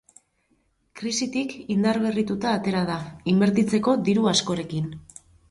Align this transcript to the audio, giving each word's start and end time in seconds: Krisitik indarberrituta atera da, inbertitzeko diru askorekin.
Krisitik 1.01 1.53
indarberrituta 1.75 2.55
atera 2.61 2.83
da, 2.89 2.97
inbertitzeko 3.35 3.95
diru 4.09 4.27
askorekin. 4.35 4.91